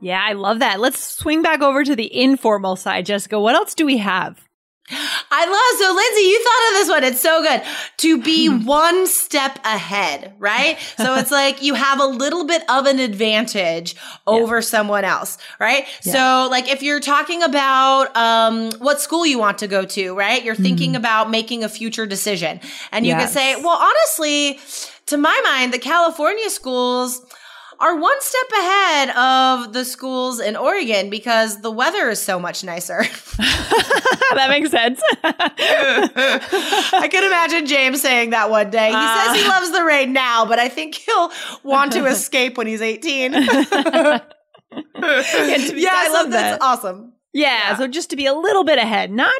Yeah, 0.00 0.22
I 0.22 0.34
love 0.34 0.58
that. 0.58 0.80
Let's 0.80 1.00
swing 1.00 1.42
back 1.42 1.62
over 1.62 1.82
to 1.84 1.96
the 1.96 2.14
informal 2.14 2.76
side, 2.76 3.06
Jessica. 3.06 3.40
What 3.40 3.54
else 3.54 3.74
do 3.74 3.86
we 3.86 3.98
have? 3.98 4.46
I 4.88 5.46
love 5.46 5.80
so 5.80 5.94
Lindsay, 5.94 6.20
you 6.28 6.44
thought 6.44 6.70
of 6.70 6.74
this 6.74 6.88
one. 6.88 7.04
It's 7.04 7.20
so 7.20 7.42
good. 7.42 7.62
To 7.98 8.22
be 8.22 8.48
one 8.48 9.08
step 9.08 9.58
ahead, 9.64 10.34
right? 10.38 10.78
So 10.96 11.16
it's 11.16 11.30
like 11.32 11.60
you 11.60 11.74
have 11.74 12.00
a 12.00 12.06
little 12.06 12.46
bit 12.46 12.62
of 12.70 12.86
an 12.86 13.00
advantage 13.00 13.96
over 14.26 14.56
yeah. 14.56 14.60
someone 14.60 15.04
else, 15.04 15.38
right? 15.58 15.86
Yeah. 16.04 16.12
So 16.12 16.50
like 16.50 16.68
if 16.68 16.82
you're 16.82 17.00
talking 17.00 17.42
about 17.42 18.16
um 18.16 18.70
what 18.78 19.00
school 19.00 19.26
you 19.26 19.38
want 19.38 19.58
to 19.58 19.66
go 19.66 19.84
to, 19.86 20.14
right? 20.14 20.44
You're 20.44 20.54
thinking 20.54 20.92
mm. 20.92 20.98
about 20.98 21.30
making 21.30 21.64
a 21.64 21.68
future 21.68 22.06
decision. 22.06 22.60
And 22.92 23.04
you 23.04 23.12
yes. 23.12 23.22
can 23.24 23.32
say, 23.32 23.62
"Well, 23.62 23.78
honestly, 23.80 24.60
to 25.06 25.16
my 25.16 25.40
mind, 25.44 25.72
the 25.72 25.80
California 25.80 26.48
schools 26.48 27.22
are 27.78 27.96
one 27.96 28.20
step 28.20 28.50
ahead 28.58 29.10
of 29.10 29.72
the 29.72 29.84
schools 29.84 30.40
in 30.40 30.56
Oregon 30.56 31.10
because 31.10 31.60
the 31.60 31.70
weather 31.70 32.08
is 32.10 32.20
so 32.20 32.38
much 32.38 32.64
nicer. 32.64 33.02
that 33.38 34.46
makes 34.48 34.70
sense. 34.70 35.00
I 35.22 37.08
could 37.10 37.24
imagine 37.24 37.66
James 37.66 38.00
saying 38.00 38.30
that 38.30 38.50
one 38.50 38.70
day. 38.70 38.88
He 38.88 38.94
uh, 38.96 39.24
says 39.24 39.42
he 39.42 39.48
loves 39.48 39.72
the 39.72 39.84
rain 39.84 40.12
now, 40.12 40.46
but 40.46 40.58
I 40.58 40.68
think 40.68 40.94
he'll 40.94 41.30
want 41.62 41.92
to 41.92 42.06
escape 42.06 42.56
when 42.56 42.66
he's 42.66 42.82
18. 42.82 43.32
yeah, 43.32 44.20
yeah 44.72 44.80
I 45.02 46.10
love 46.12 46.30
that. 46.30 46.30
That's 46.30 46.64
awesome. 46.64 47.12
Yeah, 47.36 47.48
yeah, 47.48 47.76
so 47.76 47.86
just 47.86 48.08
to 48.10 48.16
be 48.16 48.24
a 48.24 48.32
little 48.32 48.64
bit 48.64 48.78
ahead, 48.78 49.10
not 49.10 49.34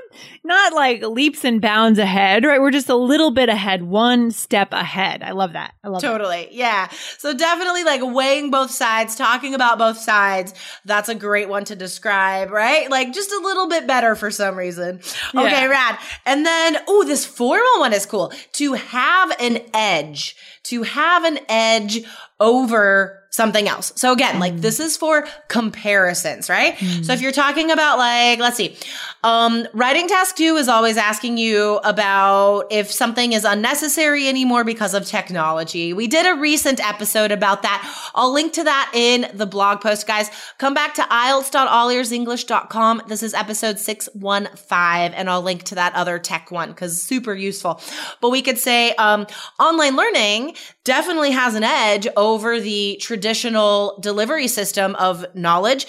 not 0.44 0.74
like 0.74 1.02
leaps 1.02 1.44
and 1.46 1.62
bounds 1.62 1.98
ahead, 1.98 2.44
right? 2.44 2.60
We're 2.60 2.70
just 2.70 2.90
a 2.90 2.94
little 2.94 3.30
bit 3.30 3.48
ahead, 3.48 3.82
one 3.82 4.32
step 4.32 4.74
ahead. 4.74 5.22
I 5.22 5.32
love 5.32 5.54
that. 5.54 5.72
I 5.82 5.88
love 5.88 6.02
totally. 6.02 6.42
It. 6.42 6.52
Yeah. 6.52 6.88
So 7.16 7.32
definitely 7.32 7.84
like 7.84 8.02
weighing 8.04 8.50
both 8.50 8.70
sides, 8.70 9.16
talking 9.16 9.54
about 9.54 9.78
both 9.78 9.96
sides. 9.96 10.52
That's 10.84 11.08
a 11.08 11.14
great 11.14 11.48
one 11.48 11.64
to 11.64 11.74
describe, 11.74 12.50
right? 12.50 12.90
Like 12.90 13.14
just 13.14 13.32
a 13.32 13.40
little 13.42 13.66
bit 13.66 13.86
better 13.86 14.14
for 14.14 14.30
some 14.30 14.56
reason. 14.56 15.00
Yeah. 15.32 15.40
Okay, 15.40 15.66
rad. 15.66 15.98
And 16.26 16.44
then, 16.44 16.76
oh, 16.86 17.04
this 17.04 17.24
formal 17.24 17.80
one 17.80 17.94
is 17.94 18.04
cool. 18.04 18.30
To 18.52 18.74
have 18.74 19.34
an 19.40 19.60
edge, 19.72 20.36
to 20.64 20.82
have 20.82 21.24
an 21.24 21.38
edge 21.48 22.04
over 22.38 23.26
something 23.36 23.68
else. 23.68 23.92
So 23.96 24.12
again, 24.12 24.40
like 24.40 24.62
this 24.62 24.80
is 24.80 24.96
for 24.96 25.28
comparisons, 25.48 26.48
right? 26.48 26.74
Mm. 26.76 27.04
So 27.04 27.12
if 27.12 27.20
you're 27.20 27.32
talking 27.32 27.70
about 27.70 27.98
like, 27.98 28.38
let's 28.38 28.56
see, 28.56 28.74
um, 29.22 29.68
writing 29.74 30.08
task 30.08 30.36
two 30.36 30.56
is 30.56 30.68
always 30.68 30.96
asking 30.96 31.36
you 31.36 31.78
about 31.84 32.64
if 32.70 32.90
something 32.90 33.34
is 33.34 33.44
unnecessary 33.44 34.26
anymore 34.26 34.64
because 34.64 34.94
of 34.94 35.04
technology. 35.04 35.92
We 35.92 36.06
did 36.06 36.24
a 36.26 36.40
recent 36.40 36.80
episode 36.80 37.30
about 37.30 37.60
that. 37.62 38.10
I'll 38.14 38.32
link 38.32 38.54
to 38.54 38.64
that 38.64 38.90
in 38.94 39.26
the 39.34 39.46
blog 39.46 39.82
post, 39.82 40.06
guys. 40.06 40.30
Come 40.56 40.72
back 40.72 40.94
to 40.94 41.02
IELTS.allearsenglish.com. 41.02 43.02
This 43.06 43.22
is 43.22 43.34
episode 43.34 43.78
615 43.78 45.14
and 45.14 45.28
I'll 45.28 45.42
link 45.42 45.64
to 45.64 45.74
that 45.74 45.94
other 45.94 46.18
tech 46.18 46.50
one 46.50 46.70
because 46.70 47.02
super 47.02 47.34
useful. 47.34 47.82
But 48.22 48.30
we 48.30 48.40
could 48.40 48.58
say, 48.58 48.94
um, 48.94 49.26
online 49.58 49.96
learning 49.96 50.54
definitely 50.86 51.32
has 51.32 51.54
an 51.56 51.64
edge 51.64 52.06
over 52.16 52.60
the 52.60 52.96
traditional 53.02 53.98
delivery 54.00 54.46
system 54.46 54.94
of 54.94 55.26
knowledge 55.34 55.86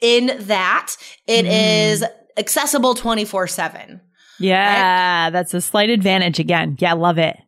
in 0.00 0.36
that 0.40 0.94
it 1.26 1.46
mm. 1.46 1.90
is 1.92 2.04
accessible 2.36 2.94
24 2.94 3.48
7. 3.48 4.00
Yeah, 4.38 5.24
right? 5.24 5.30
that's 5.30 5.54
a 5.54 5.60
slight 5.62 5.88
advantage 5.88 6.38
again. 6.38 6.76
Yeah, 6.78 6.92
love 6.92 7.18
it. 7.18 7.38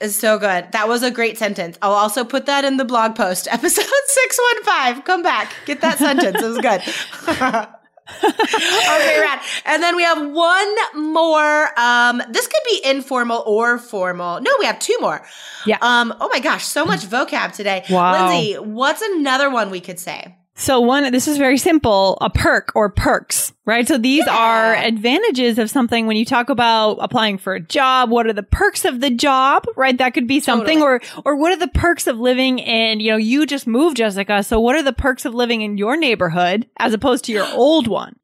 It's 0.00 0.16
so 0.16 0.36
good. 0.36 0.72
That 0.72 0.88
was 0.88 1.04
a 1.04 1.12
great 1.12 1.38
sentence. 1.38 1.78
I'll 1.80 1.92
also 1.92 2.24
put 2.24 2.46
that 2.46 2.64
in 2.64 2.76
the 2.76 2.84
blog 2.84 3.14
post, 3.14 3.46
episode 3.50 3.84
615. 3.84 5.02
Come 5.04 5.22
back, 5.22 5.54
get 5.64 5.80
that 5.80 5.98
sentence. 5.98 6.42
It 6.42 6.44
was 6.44 6.58
good. 6.58 7.68
okay, 8.24 9.20
rad. 9.20 9.40
And 9.64 9.82
then 9.82 9.96
we 9.96 10.02
have 10.02 10.30
one 10.30 10.74
more. 11.12 11.78
Um, 11.78 12.22
this 12.30 12.46
could 12.46 12.62
be 12.70 12.84
informal 12.84 13.42
or 13.46 13.78
formal. 13.78 14.40
No, 14.40 14.50
we 14.58 14.66
have 14.66 14.78
two 14.78 14.96
more. 15.00 15.24
Yeah. 15.66 15.78
Um, 15.80 16.14
oh 16.20 16.28
my 16.32 16.40
gosh, 16.40 16.64
so 16.64 16.84
much 16.84 17.00
vocab 17.00 17.52
today. 17.52 17.84
Wow. 17.90 18.30
Lindsay, 18.30 18.54
what's 18.54 19.02
another 19.02 19.50
one 19.50 19.70
we 19.70 19.80
could 19.80 19.98
say? 19.98 20.34
So 20.54 20.80
one, 20.80 21.10
this 21.12 21.26
is 21.26 21.38
very 21.38 21.56
simple, 21.56 22.18
a 22.20 22.28
perk 22.28 22.72
or 22.74 22.90
perks, 22.90 23.52
right? 23.64 23.88
So 23.88 23.96
these 23.96 24.26
yeah. 24.26 24.36
are 24.36 24.74
advantages 24.74 25.58
of 25.58 25.70
something 25.70 26.06
when 26.06 26.16
you 26.16 26.26
talk 26.26 26.50
about 26.50 26.98
applying 27.00 27.38
for 27.38 27.54
a 27.54 27.60
job. 27.60 28.10
What 28.10 28.26
are 28.26 28.34
the 28.34 28.42
perks 28.42 28.84
of 28.84 29.00
the 29.00 29.10
job, 29.10 29.64
right? 29.76 29.96
That 29.96 30.12
could 30.12 30.28
be 30.28 30.40
something 30.40 30.80
totally. 30.80 31.00
or, 31.24 31.32
or 31.32 31.36
what 31.36 31.52
are 31.52 31.56
the 31.56 31.68
perks 31.68 32.06
of 32.06 32.18
living 32.18 32.58
in, 32.58 33.00
you 33.00 33.12
know, 33.12 33.16
you 33.16 33.46
just 33.46 33.66
moved, 33.66 33.96
Jessica. 33.96 34.42
So 34.42 34.60
what 34.60 34.76
are 34.76 34.82
the 34.82 34.92
perks 34.92 35.24
of 35.24 35.34
living 35.34 35.62
in 35.62 35.78
your 35.78 35.96
neighborhood 35.96 36.68
as 36.76 36.92
opposed 36.92 37.24
to 37.24 37.32
your 37.32 37.46
old 37.54 37.86
one? 37.86 38.16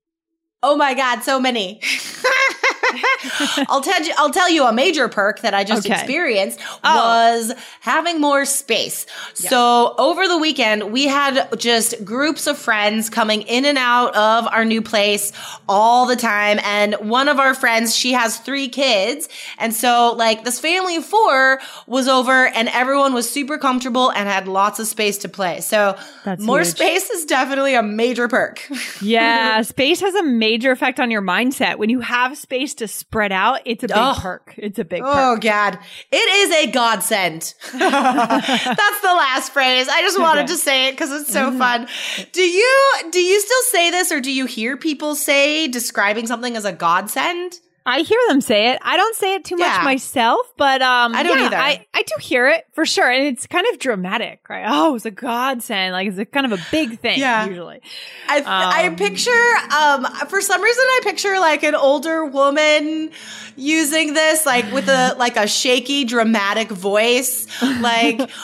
Oh 0.63 0.77
my 0.77 0.93
God, 0.95 1.23
so 1.23 1.41
many. 1.41 1.81
I'll 3.69 3.81
tell 3.81 4.03
you. 4.03 4.13
I'll 4.17 4.31
tell 4.31 4.51
you 4.51 4.67
a 4.67 4.73
major 4.73 5.09
perk 5.09 5.41
that 5.41 5.55
I 5.55 5.65
just 5.65 5.87
okay. 5.87 5.95
experienced 5.95 6.59
oh. 6.85 6.97
was 6.97 7.53
having 7.81 8.21
more 8.21 8.45
space. 8.45 9.07
So 9.35 9.95
over 9.99 10.27
the 10.29 10.39
weekend, 10.39 10.93
we 10.93 11.07
had 11.07 11.49
just 11.59 12.05
groups 12.05 12.47
of 12.47 12.59
friends 12.59 13.11
coming 13.11 13.43
in 13.43 13.65
and 13.65 13.79
out 13.79 14.15
of 14.15 14.47
our 14.53 14.65
new 14.65 14.83
place 14.83 15.33
all 15.69 16.07
the 16.07 16.17
time. 16.17 16.59
And 16.65 16.95
one 16.95 17.29
of 17.29 17.39
our 17.39 17.55
friends, 17.55 17.95
she 17.95 18.13
has 18.13 18.39
three 18.39 18.69
kids, 18.69 19.29
and 19.59 19.75
so 19.75 20.15
like 20.17 20.45
this 20.45 20.61
family 20.61 20.97
of 20.97 21.05
four 21.05 21.61
was 21.87 22.09
over, 22.09 22.47
and 22.49 22.69
everyone 22.69 23.15
was 23.15 23.31
super 23.31 23.59
comfortable 23.59 24.11
and 24.11 24.29
had 24.29 24.49
lots 24.49 24.79
of 24.79 24.87
space 24.87 25.19
to 25.19 25.29
play. 25.29 25.61
So 25.61 25.99
That's 26.25 26.43
more 26.43 26.61
huge. 26.61 26.69
space 26.69 27.11
is 27.11 27.25
definitely 27.25 27.75
a 27.75 27.83
major 27.83 28.29
perk. 28.29 28.67
yeah, 29.01 29.63
space 29.63 30.01
has 30.01 30.15
a 30.15 30.23
major 30.23 30.71
effect 30.71 31.01
on 31.01 31.11
your 31.11 31.23
mindset 31.23 31.77
when 31.77 31.91
you 31.91 32.01
have 32.01 32.37
space 32.37 32.75
to 32.79 32.89
spread 32.89 33.33
out, 33.33 33.61
it's 33.65 33.85
a 33.85 33.89
big 33.89 33.97
oh. 33.97 34.19
perk. 34.19 34.55
It's 34.57 34.79
a 34.79 34.85
big 34.85 35.03
Oh 35.05 35.37
God. 35.37 35.79
It 36.11 36.17
is 36.17 36.69
a 36.69 36.71
godsend. 36.73 37.55
That's 37.73 39.01
the 39.01 39.15
last 39.15 39.53
phrase. 39.53 39.89
I 39.89 40.03
just 40.03 40.19
wanted 40.19 40.45
okay. 40.45 40.53
to 40.53 40.57
say 40.57 40.89
it 40.89 40.93
because 40.93 41.13
it's 41.13 41.33
so 41.33 41.51
mm-hmm. 41.51 41.59
fun. 41.59 41.89
Do 42.33 42.43
you 42.43 42.95
do 43.11 43.21
you 43.21 43.41
still 43.41 43.63
say 43.71 43.91
this 43.91 44.11
or 44.11 44.21
do 44.21 44.33
you 44.33 44.47
hear 44.47 44.77
people 44.77 45.15
say 45.15 45.69
describing 45.69 46.27
something 46.27 46.57
as 46.57 46.65
a 46.65 46.73
godsend? 46.73 47.61
I 47.89 48.03
hear 48.03 48.19
them 48.29 48.41
say 48.41 48.71
it. 48.71 48.79
I 48.83 48.97
don't 48.97 49.17
say 49.17 49.35
it 49.35 49.45
too 49.45 49.57
yeah. 49.59 49.79
much 49.79 49.85
myself, 49.85 50.53
but 50.57 50.83
um, 50.83 51.15
I 51.15 51.23
don't 51.23 51.39
yeah, 51.39 51.47
either. 51.47 51.57
I, 51.57 51.87
I 51.95 52.03
do 52.03 52.15
hear 52.21 52.47
it 52.49 52.67
for 52.73 52.85
sure, 52.85 53.11
and 53.11 53.27
it's 53.27 53.47
kind 53.47 53.67
of 53.73 53.79
dramatic, 53.79 54.47
right? 54.49 54.67
Oh, 54.69 54.95
it's 54.95 55.07
a 55.07 55.11
godsend, 55.11 55.93
like 55.93 56.09
it's 56.09 56.19
a 56.19 56.27
kind 56.27 56.53
of 56.53 56.53
a 56.53 56.63
big 56.71 57.01
thing. 57.01 57.19
Yeah. 57.19 57.47
usually. 57.47 57.81
I 58.29 58.39
um, 58.41 58.45
I 58.47 58.95
picture 58.95 59.31
um 59.75 60.05
for 60.29 60.41
some 60.41 60.61
reason 60.63 60.85
I 60.85 61.01
picture 61.03 61.41
like 61.41 61.63
an 61.63 61.75
older 61.75 62.27
woman 62.27 63.11
using 63.57 64.13
this 64.13 64.45
like 64.45 64.71
with 64.73 64.89
a 64.89 65.15
like 65.19 65.37
a 65.37 65.49
shaky 65.49 66.05
dramatic 66.05 66.69
voice, 66.69 67.47
like. 67.81 68.31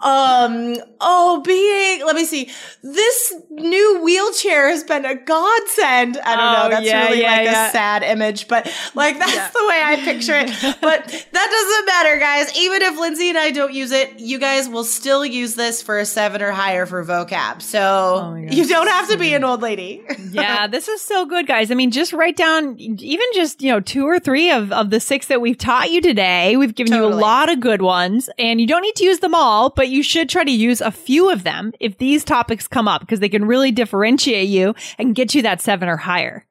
Um, 0.00 0.76
oh, 1.00 1.42
being, 1.42 2.04
let 2.06 2.16
me 2.16 2.24
see. 2.24 2.50
This 2.82 3.34
new 3.50 4.02
wheelchair 4.02 4.68
has 4.68 4.84
been 4.84 5.04
a 5.04 5.14
godsend. 5.14 6.18
I 6.18 6.36
don't 6.36 6.44
oh, 6.44 6.62
know. 6.62 6.68
That's 6.70 6.86
yeah, 6.86 7.04
really 7.08 7.22
yeah, 7.22 7.30
like 7.30 7.44
yeah. 7.44 7.68
a 7.68 7.72
sad 7.72 8.02
image, 8.02 8.48
but 8.48 8.72
like 8.94 9.18
that's 9.18 9.52
the 9.52 9.66
way 9.68 9.82
I 9.84 9.96
picture 10.04 10.34
it. 10.36 10.48
But 10.80 11.06
that 11.06 11.50
doesn't 11.50 11.86
matter, 11.86 12.18
guys. 12.18 12.56
Even 12.56 12.82
if 12.82 12.98
Lindsay 12.98 13.28
and 13.28 13.38
I 13.38 13.50
don't 13.50 13.72
use 13.72 13.90
it, 13.90 14.20
you 14.20 14.38
guys 14.38 14.68
will 14.68 14.84
still 14.84 15.24
use 15.24 15.54
this 15.54 15.82
for 15.82 15.98
a 15.98 16.06
seven 16.06 16.40
or 16.40 16.52
higher 16.52 16.86
for 16.86 17.04
vocab. 17.04 17.62
So 17.62 17.80
oh 17.80 18.36
you 18.36 18.66
don't 18.66 18.86
have 18.86 19.08
to 19.08 19.18
be 19.18 19.34
an 19.34 19.44
old 19.44 19.60
lady. 19.60 20.04
yeah, 20.30 20.66
this 20.66 20.88
is 20.88 21.00
so 21.00 21.26
good, 21.26 21.46
guys. 21.46 21.70
I 21.70 21.74
mean, 21.74 21.90
just 21.90 22.12
write 22.12 22.36
down 22.36 22.76
even 22.78 23.26
just, 23.34 23.60
you 23.62 23.70
know, 23.70 23.80
two 23.80 24.06
or 24.06 24.18
three 24.18 24.50
of, 24.50 24.72
of 24.72 24.90
the 24.90 25.00
six 25.00 25.26
that 25.26 25.40
we've 25.40 25.58
taught 25.58 25.90
you 25.90 26.00
today. 26.00 26.56
We've 26.56 26.74
given 26.74 26.92
totally. 26.92 27.12
you 27.12 27.18
a 27.18 27.20
lot 27.20 27.50
of 27.50 27.60
good 27.60 27.82
ones 27.82 28.30
and 28.38 28.60
you 28.60 28.66
don't 28.66 28.82
need 28.82 28.96
to 28.96 29.04
use 29.04 29.18
them 29.18 29.34
all, 29.34 29.70
but 29.70 29.88
you 29.88 30.02
should 30.02 30.28
try 30.28 30.44
to 30.44 30.50
use 30.50 30.80
a 30.80 30.87
few 30.90 31.30
of 31.30 31.44
them 31.44 31.72
if 31.80 31.98
these 31.98 32.24
topics 32.24 32.66
come 32.66 32.88
up 32.88 33.00
because 33.00 33.20
they 33.20 33.28
can 33.28 33.44
really 33.44 33.70
differentiate 33.70 34.48
you 34.48 34.74
and 34.98 35.14
get 35.14 35.34
you 35.34 35.42
that 35.42 35.60
seven 35.60 35.88
or 35.88 35.96
higher. 35.96 36.44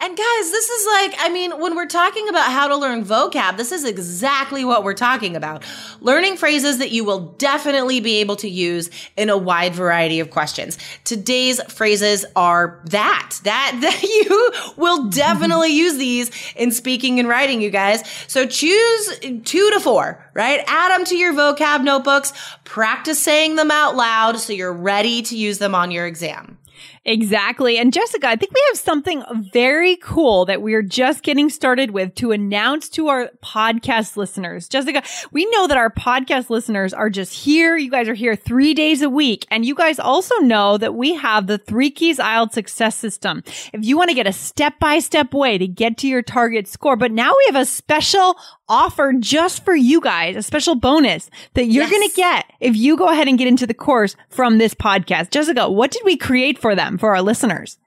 And 0.00 0.16
guys, 0.16 0.50
this 0.50 0.68
is 0.68 0.86
like, 0.86 1.14
I 1.18 1.28
mean, 1.30 1.58
when 1.60 1.76
we're 1.76 1.86
talking 1.86 2.28
about 2.28 2.50
how 2.50 2.68
to 2.68 2.76
learn 2.76 3.04
vocab, 3.04 3.56
this 3.56 3.72
is 3.72 3.84
exactly 3.84 4.64
what 4.64 4.84
we're 4.84 4.94
talking 4.94 5.36
about. 5.36 5.64
Learning 6.00 6.36
phrases 6.36 6.78
that 6.78 6.90
you 6.90 7.04
will 7.04 7.32
definitely 7.38 8.00
be 8.00 8.16
able 8.16 8.36
to 8.36 8.48
use 8.48 8.90
in 9.16 9.30
a 9.30 9.36
wide 9.36 9.74
variety 9.74 10.20
of 10.20 10.30
questions. 10.30 10.78
Today's 11.04 11.62
phrases 11.72 12.26
are 12.34 12.80
that, 12.86 13.38
that, 13.44 13.78
that 13.80 14.02
you 14.02 14.52
will 14.76 15.08
definitely 15.08 15.72
use 15.72 15.96
these 15.96 16.30
in 16.56 16.72
speaking 16.72 17.18
and 17.18 17.28
writing, 17.28 17.62
you 17.62 17.70
guys. 17.70 18.02
So 18.26 18.46
choose 18.46 19.18
two 19.44 19.70
to 19.70 19.80
four, 19.80 20.24
right? 20.34 20.62
Add 20.66 20.98
them 20.98 21.04
to 21.06 21.16
your 21.16 21.32
vocab 21.32 21.82
notebooks, 21.82 22.32
practice 22.64 23.22
saying 23.22 23.56
them 23.56 23.70
out 23.70 23.96
loud 23.96 24.38
so 24.38 24.52
you're 24.52 24.72
ready 24.72 25.22
to 25.22 25.36
use 25.36 25.58
them 25.58 25.74
on 25.74 25.90
your 25.90 26.06
exam. 26.06 26.58
Exactly. 27.06 27.76
And 27.76 27.92
Jessica, 27.92 28.28
I 28.28 28.36
think 28.36 28.52
we 28.54 28.64
have 28.68 28.78
something 28.78 29.22
very 29.52 29.96
cool 29.96 30.46
that 30.46 30.62
we're 30.62 30.82
just 30.82 31.22
getting 31.22 31.50
started 31.50 31.90
with 31.90 32.14
to 32.16 32.32
announce 32.32 32.88
to 32.90 33.08
our 33.08 33.30
podcast 33.42 34.16
listeners. 34.16 34.68
Jessica, 34.68 35.02
we 35.30 35.44
know 35.50 35.66
that 35.66 35.76
our 35.76 35.90
podcast 35.90 36.48
listeners 36.48 36.94
are 36.94 37.10
just 37.10 37.34
here. 37.34 37.76
You 37.76 37.90
guys 37.90 38.08
are 38.08 38.14
here 38.14 38.36
three 38.36 38.72
days 38.72 39.02
a 39.02 39.10
week. 39.10 39.46
And 39.50 39.66
you 39.66 39.74
guys 39.74 39.98
also 39.98 40.34
know 40.38 40.78
that 40.78 40.94
we 40.94 41.14
have 41.14 41.46
the 41.46 41.58
three 41.58 41.90
keys 41.90 42.18
IELTS 42.18 42.52
success 42.52 42.96
system. 42.96 43.42
If 43.74 43.84
you 43.84 43.98
want 43.98 44.08
to 44.08 44.14
get 44.14 44.26
a 44.26 44.32
step 44.32 44.78
by 44.80 44.98
step 45.00 45.34
way 45.34 45.58
to 45.58 45.66
get 45.66 45.98
to 45.98 46.08
your 46.08 46.22
target 46.22 46.66
score, 46.66 46.96
but 46.96 47.12
now 47.12 47.32
we 47.36 47.44
have 47.52 47.62
a 47.62 47.66
special 47.66 48.38
offer 48.68 49.12
just 49.18 49.64
for 49.64 49.74
you 49.74 50.00
guys, 50.00 50.36
a 50.36 50.42
special 50.42 50.74
bonus 50.74 51.30
that 51.54 51.66
you're 51.66 51.84
yes. 51.84 51.90
going 51.90 52.08
to 52.08 52.16
get 52.16 52.50
if 52.60 52.76
you 52.76 52.96
go 52.96 53.08
ahead 53.08 53.28
and 53.28 53.38
get 53.38 53.48
into 53.48 53.66
the 53.66 53.74
course 53.74 54.16
from 54.30 54.58
this 54.58 54.74
podcast. 54.74 55.30
Jessica, 55.30 55.70
what 55.70 55.90
did 55.90 56.02
we 56.04 56.16
create 56.16 56.58
for 56.58 56.74
them, 56.74 56.93
for 56.98 57.14
our 57.14 57.22
listeners? 57.22 57.78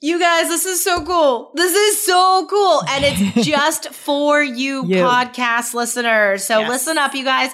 You 0.00 0.20
guys, 0.20 0.48
this 0.48 0.64
is 0.64 0.82
so 0.82 1.04
cool. 1.04 1.50
This 1.54 1.74
is 1.74 2.06
so 2.06 2.46
cool. 2.48 2.82
And 2.88 3.04
it's 3.04 3.46
just 3.48 3.88
for 3.88 4.42
you, 4.42 4.86
you, 4.86 4.96
podcast 4.96 5.74
listeners. 5.74 6.44
So 6.44 6.60
yes. 6.60 6.68
listen 6.68 6.98
up, 6.98 7.14
you 7.14 7.24
guys. 7.24 7.50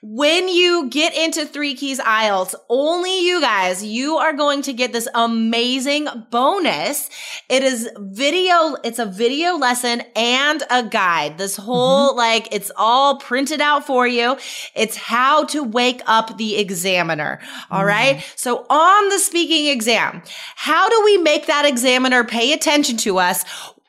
When 0.00 0.48
you 0.48 0.88
get 0.90 1.16
into 1.16 1.44
three 1.44 1.74
keys 1.74 1.98
IELTS, 1.98 2.54
only 2.68 3.26
you 3.26 3.40
guys, 3.40 3.84
you 3.84 4.16
are 4.16 4.32
going 4.32 4.62
to 4.62 4.72
get 4.72 4.92
this 4.92 5.08
amazing 5.14 6.06
bonus. 6.30 7.10
It 7.48 7.64
is 7.64 7.88
video. 7.98 8.76
It's 8.84 9.00
a 9.00 9.06
video 9.06 9.56
lesson 9.56 10.02
and 10.14 10.62
a 10.70 10.84
guide. 10.84 11.38
This 11.38 11.56
whole, 11.56 12.10
mm-hmm. 12.10 12.18
like, 12.18 12.48
it's 12.52 12.70
all 12.76 13.16
printed 13.16 13.60
out 13.60 13.86
for 13.86 14.06
you. 14.06 14.36
It's 14.74 14.96
how 14.96 15.44
to 15.46 15.64
wake 15.64 16.02
up 16.06 16.38
the 16.38 16.58
examiner. 16.58 17.40
All 17.70 17.80
mm-hmm. 17.80 17.88
right. 17.88 18.32
So 18.36 18.66
on 18.70 19.08
the 19.08 19.18
speaking 19.18 19.66
exam, 19.66 20.22
how 20.54 20.88
do 20.88 21.02
we 21.04 21.18
make 21.18 21.46
that 21.46 21.64
examiner 21.64 22.22
pay 22.22 22.52
attention 22.52 22.96
to 22.98 23.18
us 23.18 23.44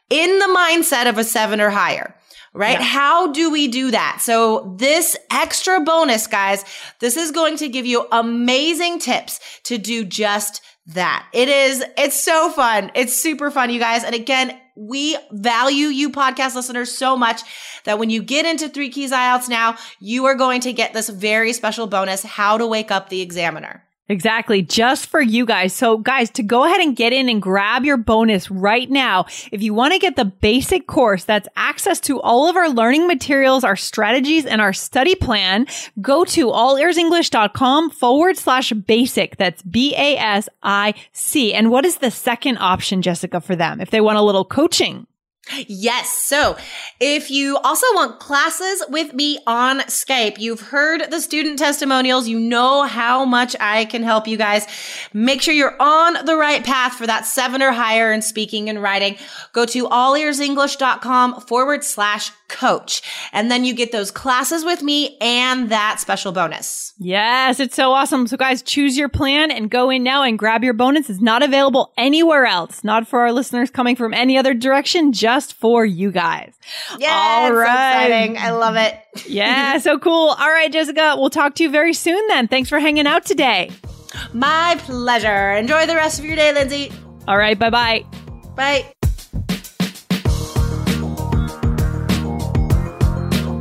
in 0.09 0.39
the 0.39 0.55
mindset 0.57 1.07
of 1.07 1.19
a 1.19 1.23
seven 1.23 1.61
or 1.61 1.69
higher? 1.69 2.15
Right? 2.53 2.79
Yeah. 2.79 2.83
How 2.83 3.31
do 3.31 3.51
we 3.51 3.67
do 3.67 3.91
that? 3.91 4.19
So 4.21 4.75
this 4.77 5.15
extra 5.31 5.81
bonus, 5.81 6.27
guys, 6.27 6.65
this 6.99 7.17
is 7.17 7.31
going 7.31 7.57
to 7.57 7.69
give 7.69 7.85
you 7.85 8.07
amazing 8.11 8.99
tips 8.99 9.39
to 9.63 9.77
do 9.77 10.05
just 10.05 10.61
that. 10.87 11.27
It 11.33 11.49
is, 11.49 11.83
it's 11.97 12.19
so 12.19 12.49
fun. 12.49 12.91
It's 12.95 13.15
super 13.15 13.51
fun, 13.51 13.69
you 13.69 13.79
guys. 13.79 14.03
And 14.03 14.15
again, 14.15 14.59
we 14.75 15.17
value 15.31 15.87
you 15.87 16.09
podcast 16.09 16.55
listeners 16.55 16.97
so 16.97 17.17
much 17.17 17.41
that 17.83 17.99
when 17.99 18.09
you 18.09 18.23
get 18.23 18.45
into 18.45 18.69
three 18.69 18.89
keys 18.89 19.11
IELTS 19.11 19.49
now, 19.49 19.75
you 19.99 20.25
are 20.25 20.35
going 20.35 20.61
to 20.61 20.73
get 20.73 20.93
this 20.93 21.09
very 21.09 21.53
special 21.53 21.85
bonus, 21.85 22.23
how 22.23 22.57
to 22.57 22.65
wake 22.65 22.89
up 22.89 23.09
the 23.09 23.21
examiner. 23.21 23.83
Exactly. 24.09 24.63
Just 24.63 25.07
for 25.07 25.21
you 25.21 25.45
guys. 25.45 25.71
So 25.71 25.97
guys, 25.97 26.31
to 26.31 26.43
go 26.43 26.65
ahead 26.65 26.81
and 26.81 26.95
get 26.95 27.13
in 27.13 27.29
and 27.29 27.39
grab 27.39 27.85
your 27.85 27.97
bonus 27.97 28.49
right 28.49 28.89
now, 28.89 29.27
if 29.51 29.61
you 29.61 29.75
want 29.75 29.93
to 29.93 29.99
get 29.99 30.15
the 30.15 30.25
basic 30.25 30.87
course 30.87 31.25
that's 31.25 31.47
access 31.55 31.99
to 32.01 32.19
all 32.19 32.49
of 32.49 32.55
our 32.55 32.69
learning 32.69 33.05
materials, 33.05 33.63
our 33.63 33.75
strategies, 33.75 34.47
and 34.47 34.61
our 34.61 34.73
study 34.73 35.13
plan, 35.13 35.67
go 36.01 36.25
to 36.25 36.47
allearsenglish.com 36.47 37.91
forward 37.91 38.35
slash 38.35 38.71
basic. 38.71 39.37
That's 39.37 39.61
B-A-S-I-C. 39.61 41.53
And 41.53 41.69
what 41.69 41.85
is 41.85 41.97
the 41.97 42.11
second 42.11 42.57
option, 42.57 43.03
Jessica, 43.03 43.39
for 43.39 43.55
them 43.55 43.79
if 43.79 43.91
they 43.91 44.01
want 44.01 44.17
a 44.17 44.23
little 44.23 44.43
coaching? 44.43 45.05
Yes. 45.67 46.09
So 46.09 46.57
if 46.99 47.31
you 47.31 47.57
also 47.57 47.85
want 47.93 48.19
classes 48.19 48.83
with 48.89 49.13
me 49.13 49.39
on 49.47 49.79
Skype, 49.81 50.37
you've 50.37 50.61
heard 50.61 51.09
the 51.09 51.19
student 51.19 51.59
testimonials. 51.59 52.27
You 52.27 52.39
know 52.39 52.83
how 52.83 53.25
much 53.25 53.55
I 53.59 53.85
can 53.85 54.03
help 54.03 54.27
you 54.27 54.37
guys. 54.37 54.67
Make 55.13 55.41
sure 55.41 55.53
you're 55.53 55.81
on 55.81 56.25
the 56.25 56.35
right 56.35 56.63
path 56.63 56.93
for 56.93 57.07
that 57.07 57.25
seven 57.25 57.61
or 57.61 57.71
higher 57.71 58.11
in 58.11 58.21
speaking 58.21 58.69
and 58.69 58.81
writing. 58.81 59.17
Go 59.53 59.65
to 59.65 59.87
allearsenglish.com 59.87 61.41
forward 61.41 61.83
slash 61.83 62.31
coach. 62.49 63.01
And 63.31 63.49
then 63.49 63.63
you 63.63 63.73
get 63.73 63.91
those 63.91 64.11
classes 64.11 64.65
with 64.65 64.81
me 64.81 65.17
and 65.21 65.69
that 65.69 65.99
special 65.99 66.31
bonus. 66.31 66.93
Yes, 66.97 67.59
it's 67.59 67.75
so 67.75 67.91
awesome. 67.91 68.27
So 68.27 68.35
guys, 68.35 68.61
choose 68.61 68.97
your 68.97 69.07
plan 69.07 69.51
and 69.51 69.69
go 69.69 69.89
in 69.89 70.03
now 70.03 70.23
and 70.23 70.37
grab 70.37 70.63
your 70.63 70.73
bonus. 70.73 71.09
It's 71.09 71.21
not 71.21 71.43
available 71.43 71.93
anywhere 71.97 72.45
else. 72.45 72.83
Not 72.83 73.07
for 73.07 73.21
our 73.21 73.31
listeners 73.31 73.69
coming 73.69 73.95
from 73.95 74.13
any 74.13 74.37
other 74.37 74.53
direction, 74.53 75.13
just 75.13 75.53
for 75.53 75.85
you 75.85 76.11
guys. 76.11 76.53
Yeah, 76.97 77.43
All 77.43 77.53
right. 77.53 77.67
So 77.67 78.05
exciting. 78.05 78.37
I 78.37 78.51
love 78.51 78.75
it. 78.75 78.99
yeah, 79.27 79.77
so 79.77 79.97
cool. 79.97 80.29
All 80.29 80.49
right, 80.49 80.71
Jessica, 80.71 81.15
we'll 81.17 81.29
talk 81.29 81.55
to 81.55 81.63
you 81.63 81.69
very 81.69 81.93
soon 81.93 82.27
then. 82.27 82.47
Thanks 82.47 82.69
for 82.69 82.79
hanging 82.79 83.07
out 83.07 83.25
today. 83.25 83.71
My 84.33 84.75
pleasure. 84.79 85.51
Enjoy 85.53 85.85
the 85.85 85.95
rest 85.95 86.19
of 86.19 86.25
your 86.25 86.35
day, 86.35 86.51
Lindsay. 86.53 86.91
All 87.27 87.37
right, 87.37 87.57
bye-bye. 87.57 88.05
Bye. 88.55 88.91